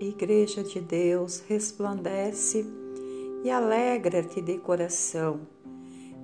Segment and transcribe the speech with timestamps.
[0.00, 2.64] Igreja de Deus, resplandece
[3.42, 5.40] e alegra-te de coração,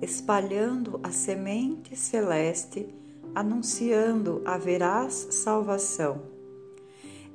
[0.01, 2.87] espalhando a semente celeste,
[3.33, 6.21] anunciando a veraz salvação.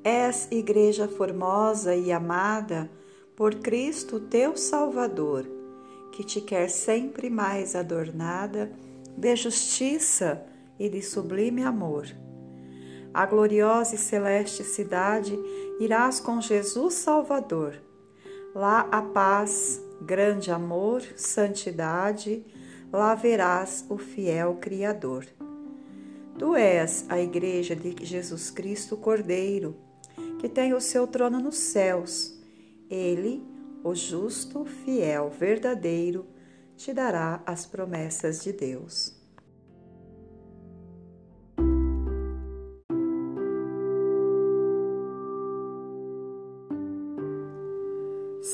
[0.03, 2.91] És igreja formosa e amada
[3.37, 5.47] por Cristo teu Salvador,
[6.11, 8.73] que te quer sempre mais adornada
[9.15, 10.43] de justiça
[10.79, 12.07] e de sublime amor
[13.13, 15.39] a gloriosa e celeste cidade,
[15.79, 17.75] irás com Jesus Salvador.
[18.55, 22.45] Lá a paz, grande amor, santidade,
[22.93, 25.27] lá verás o fiel Criador.
[26.39, 29.77] Tu és a Igreja de Jesus Cristo Cordeiro,
[30.39, 32.35] que tem o seu trono nos céus.
[32.89, 33.43] Ele,
[33.85, 36.27] o justo, fiel, verdadeiro,
[36.77, 39.20] te dará as promessas de Deus.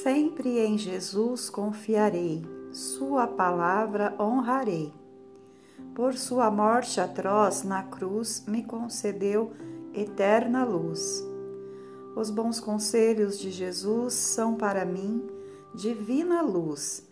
[0.03, 4.93] Sempre em Jesus confiarei, Sua palavra honrarei.
[5.95, 9.53] Por Sua morte atroz na cruz me concedeu
[9.95, 11.27] eterna luz.
[12.15, 15.27] Os bons conselhos de Jesus são para mim
[15.75, 17.03] divina luz.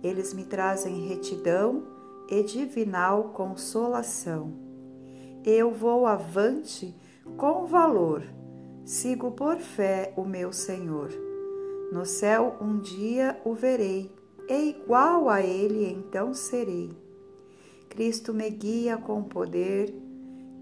[0.00, 1.82] Eles me trazem retidão
[2.30, 4.52] e divinal consolação.
[5.44, 6.94] Eu vou avante
[7.36, 8.22] com valor,
[8.84, 11.27] sigo por fé o meu Senhor.
[11.90, 14.14] No céu um dia o verei,
[14.48, 16.90] e igual a ele então serei.
[17.88, 19.94] Cristo me guia com poder,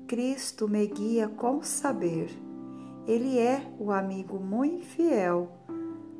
[0.06, 2.30] Cristo me guia com saber.
[3.06, 5.50] Ele é o amigo muito fiel,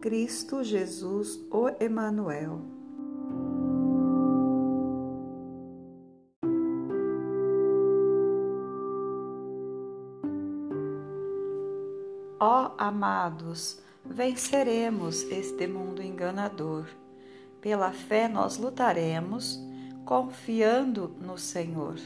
[0.00, 2.60] Cristo Jesus, o Emanuel.
[12.38, 16.86] Ó amados, venceremos este mundo enganador.
[17.60, 19.60] Pela fé nós lutaremos,
[20.04, 21.96] confiando no Senhor.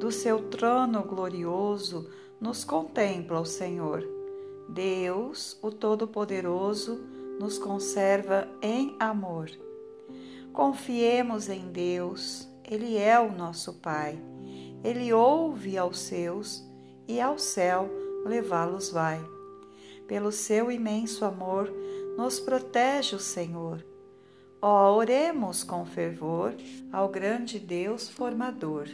[0.00, 4.06] Do seu trono glorioso nos contempla o Senhor.
[4.68, 7.00] Deus, o Todo-Poderoso,
[7.38, 9.50] nos conserva em amor.
[10.52, 14.18] Confiemos em Deus, Ele é o nosso Pai.
[14.82, 16.64] Ele ouve aos seus
[17.06, 17.88] e ao céu
[18.24, 19.35] levá-los vai.
[20.06, 21.72] Pelo seu imenso amor,
[22.16, 23.84] nos protege o Senhor.
[24.62, 26.54] Ó, oremos com fervor
[26.92, 28.86] ao grande Deus formador.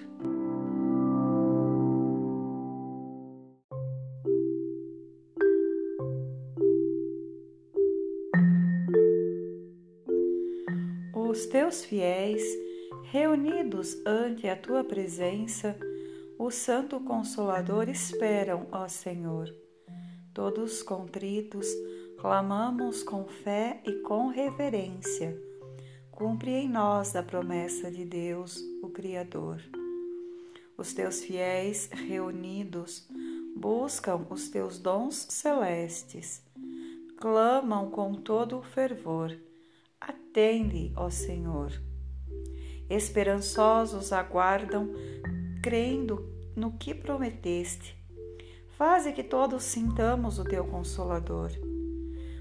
[11.15, 12.43] Os teus fiéis,
[13.05, 15.79] reunidos ante a tua presença,
[16.39, 19.62] o Santo Consolador esperam, ó Senhor.
[20.35, 21.67] Todos contritos,
[22.19, 25.39] clamamos com fé e com reverência.
[26.11, 29.61] Cumpre em nós a promessa de Deus, o Criador.
[30.75, 33.07] Os teus fiéis reunidos
[33.55, 36.43] buscam os teus dons celestes,
[37.19, 39.37] clamam com todo o fervor.
[40.01, 41.71] Atende, ó Senhor.
[42.89, 44.89] Esperançosos aguardam,
[45.63, 46.27] crendo
[46.57, 48.02] no que prometeste
[48.85, 51.53] Faze que todos sintamos o teu consolador.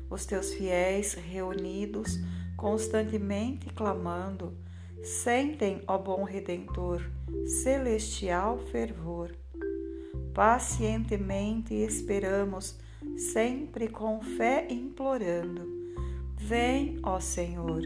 [0.09, 2.17] Os teus fiéis reunidos,
[2.57, 4.57] constantemente clamando,
[5.03, 7.07] sentem, ó bom Redentor,
[7.45, 9.35] celestial fervor.
[10.33, 12.75] Pacientemente esperamos,
[13.15, 15.61] sempre com fé implorando.
[16.37, 17.83] Vem, ó Senhor,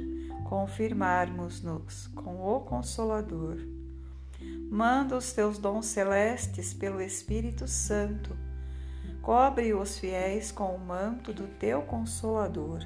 [0.48, 3.58] confirmarmos-nos com o Consolador.
[4.72, 8.45] Manda os teus dons celestes pelo Espírito Santo
[9.26, 12.86] Cobre os fiéis com o manto do teu consolador.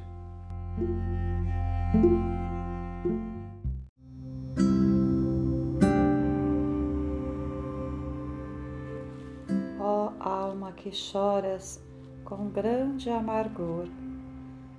[9.78, 11.84] Ó oh, alma que choras
[12.24, 13.90] com grande amargor,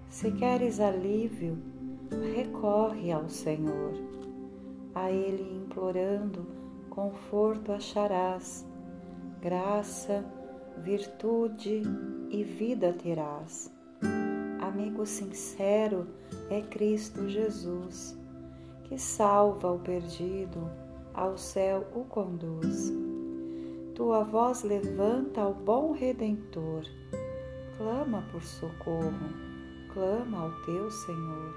[0.08, 1.58] se queres alívio,
[2.34, 3.92] recorre ao Senhor.
[4.94, 6.46] A Ele implorando,
[6.88, 8.66] conforto acharás,
[9.42, 10.24] graça,
[10.80, 11.82] virtude
[12.30, 13.70] e vida terás.
[14.60, 16.06] Amigo sincero
[16.48, 18.18] é Cristo Jesus,
[18.84, 20.70] que salva o perdido,
[21.12, 22.92] ao céu o conduz.
[23.94, 26.84] Tua voz levanta ao bom Redentor,
[27.76, 29.28] clama por socorro,
[29.92, 31.54] clama ao teu Senhor.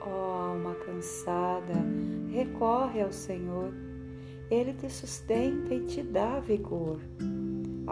[0.00, 1.74] Ó oh, alma cansada,
[2.30, 3.72] recorre ao Senhor,
[4.50, 6.98] Ele te sustenta e te dá vigor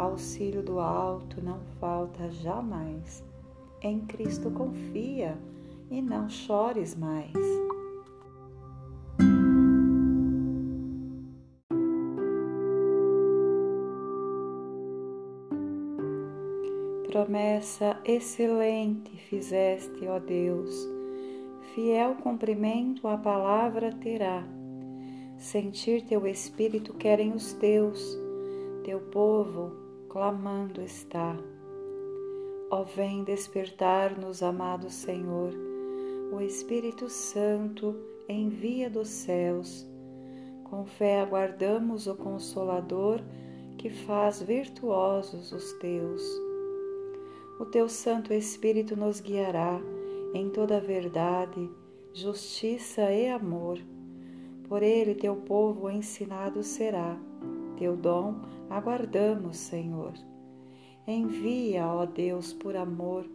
[0.01, 3.23] auxílio do alto não falta jamais.
[3.83, 5.37] Em Cristo confia
[5.91, 7.33] e não chores mais.
[17.07, 20.89] Promessa excelente fizeste, ó Deus,
[21.75, 24.45] fiel cumprimento a palavra terá.
[25.37, 28.17] Sentir teu espírito querem os teus,
[28.85, 31.35] teu povo clamando está.
[32.71, 35.55] Ó, vem despertar-nos, amado Senhor,
[36.31, 37.97] o Espírito Santo
[38.29, 39.89] envia dos céus.
[40.65, 43.21] Com fé aguardamos o Consolador
[43.79, 46.51] que faz virtuosos os teus
[47.61, 49.79] o teu Santo Espírito nos guiará
[50.33, 51.71] em toda a verdade,
[52.11, 53.79] justiça e amor.
[54.67, 57.19] Por ele teu povo ensinado será.
[57.81, 60.13] Teu dom aguardamos, Senhor.
[61.07, 63.27] Envia, ó Deus, por amor,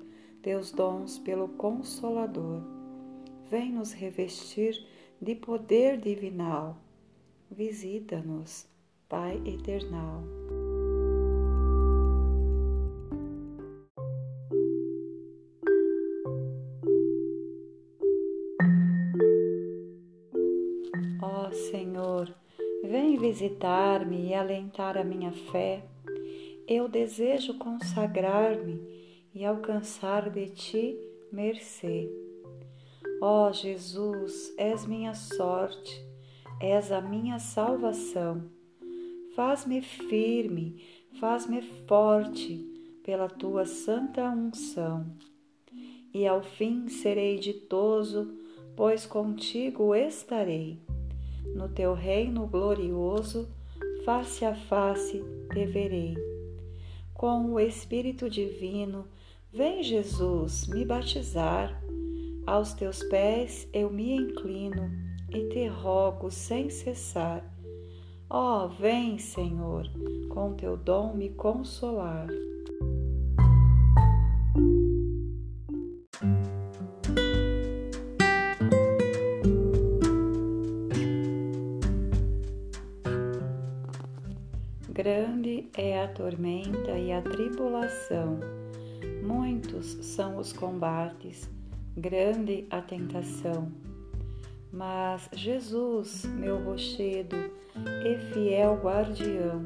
[0.44, 2.62] teus dons pelo Consolador.
[3.50, 4.86] Vem nos revestir
[5.20, 6.78] de poder divinal.
[7.50, 8.68] Visita-nos,
[9.10, 10.22] Pai eternal.
[23.36, 25.84] Visitar-me e alentar a minha fé.
[26.66, 28.80] Eu desejo consagrar-me
[29.34, 30.98] e alcançar de ti
[31.34, 32.10] mercê.
[33.22, 36.02] Ó Jesus, és minha sorte,
[36.62, 38.50] és a minha salvação.
[39.36, 40.82] Faz-me firme,
[41.20, 42.58] faz-me forte
[43.04, 45.06] pela tua santa unção.
[46.14, 48.34] E ao fim serei ditoso,
[48.78, 50.85] pois contigo estarei
[51.54, 53.48] no teu reino glorioso,
[54.04, 56.16] face a face te verei.
[57.14, 59.08] Com o Espírito Divino,
[59.52, 61.82] vem Jesus me batizar.
[62.46, 64.92] Aos teus pés eu me inclino
[65.30, 67.44] e te rogo sem cessar.
[68.30, 69.90] Ó, oh, vem, Senhor,
[70.30, 72.28] com teu dom me consolar.
[87.16, 88.40] A tribulação,
[89.24, 91.50] muitos são os combates,
[91.96, 93.72] grande a tentação.
[94.72, 97.38] Mas Jesus, meu rochedo
[98.04, 99.66] e fiel guardião,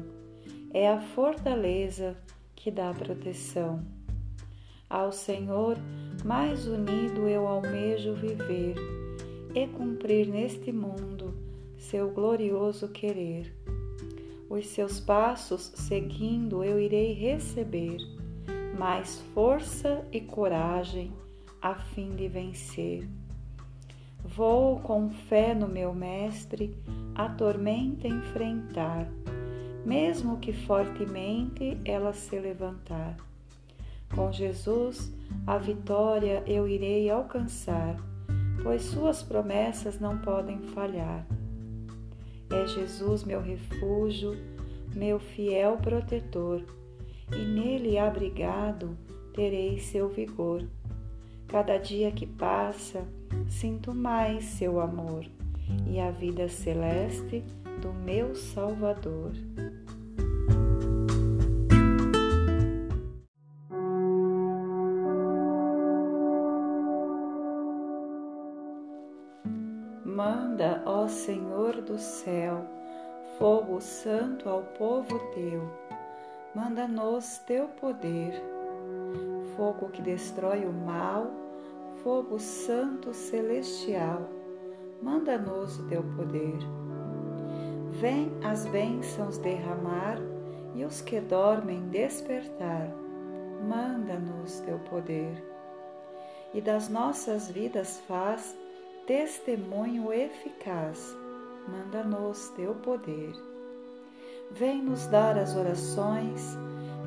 [0.72, 2.16] é a fortaleza
[2.54, 3.84] que dá proteção.
[4.88, 5.76] Ao Senhor
[6.24, 8.76] mais unido eu almejo viver
[9.54, 11.34] e cumprir neste mundo
[11.76, 13.52] seu glorioso querer
[14.50, 17.98] os seus passos seguindo, eu irei receber
[18.76, 21.12] mais força e coragem
[21.62, 23.08] a fim de vencer.
[24.24, 26.76] Vou com fé no meu Mestre
[27.14, 29.08] a tormenta enfrentar,
[29.86, 33.16] mesmo que fortemente ela se levantar.
[34.14, 35.12] Com Jesus
[35.46, 37.96] a vitória eu irei alcançar,
[38.64, 41.24] pois suas promessas não podem falhar.
[42.50, 44.36] É Jesus meu refúgio,
[44.94, 46.62] meu fiel protetor,
[47.32, 48.96] e nele abrigado
[49.32, 50.64] terei seu vigor.
[51.46, 53.06] Cada dia que passa,
[53.48, 55.24] sinto mais seu amor
[55.88, 57.44] e a vida celeste
[57.80, 59.32] do meu Salvador.
[70.84, 72.64] Ó Senhor do céu,
[73.38, 75.62] fogo santo ao povo teu.
[76.54, 78.42] Manda-nos teu poder,
[79.56, 81.30] fogo que destrói o mal,
[82.02, 84.28] fogo santo celestial.
[85.02, 86.58] Manda-nos o teu poder.
[87.92, 90.18] Vem as bênçãos derramar
[90.74, 92.88] e os que dormem despertar.
[93.68, 95.42] Manda-nos teu poder.
[96.52, 98.56] E das nossas vidas faz
[99.10, 101.18] testemunho eficaz,
[101.66, 103.34] manda-nos teu poder.
[104.52, 106.56] Vem nos dar as orações,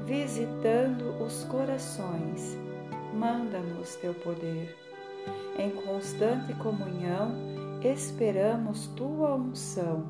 [0.05, 2.57] visitando os corações,
[3.13, 4.75] manda-nos teu poder.
[5.57, 7.31] Em constante comunhão,
[7.81, 10.03] esperamos tua unção,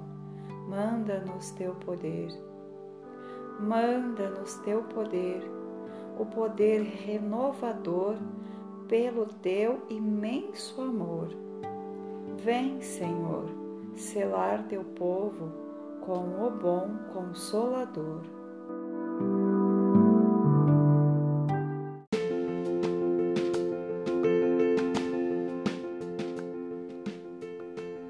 [0.67, 2.29] manda-nos teu poder.
[3.59, 5.43] Manda-nos teu poder,
[6.17, 8.15] o poder renovador
[8.87, 11.42] pelo teu imenso amor
[12.43, 13.45] Vem, Senhor,
[13.95, 15.49] selar teu povo
[16.01, 18.19] com o bom consolador.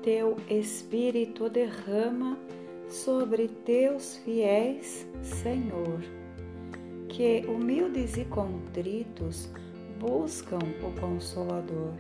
[0.02, 2.36] Teu Espírito derrama
[2.90, 6.02] sobre teus fiéis, Senhor,
[7.08, 9.48] que humildes e contritos
[10.00, 11.94] buscam o Consolador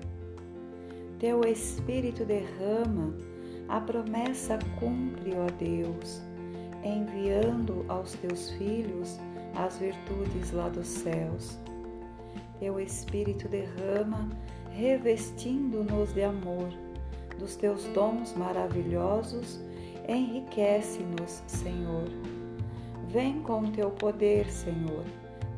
[1.23, 3.13] teu Espírito derrama,
[3.69, 6.21] a promessa cumpre, ó Deus,
[6.83, 9.17] enviando aos teus filhos
[9.55, 11.57] as virtudes lá dos céus.
[12.59, 14.27] Teu Espírito derrama,
[14.71, 16.67] revestindo-nos de amor,
[17.39, 19.61] dos teus dons maravilhosos,
[20.09, 22.09] enriquece-nos, Senhor.
[23.07, 25.05] Vem com teu poder, Senhor,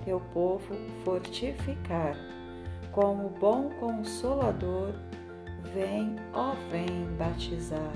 [0.05, 2.15] teu povo fortificar.
[2.91, 4.93] Como bom consolador,
[5.73, 7.91] vem, ó vem batizar.